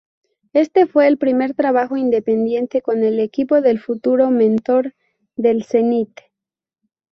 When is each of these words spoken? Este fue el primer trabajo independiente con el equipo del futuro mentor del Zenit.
Este 0.53 0.87
fue 0.87 1.05
el 1.07 1.19
primer 1.19 1.53
trabajo 1.53 1.95
independiente 1.95 2.81
con 2.81 3.03
el 3.03 3.19
equipo 3.19 3.61
del 3.61 3.79
futuro 3.79 4.31
mentor 4.31 4.95
del 5.35 5.63
Zenit. 5.63 6.09